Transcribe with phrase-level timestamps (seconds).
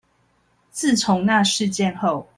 [0.71, 2.27] 自從那事件後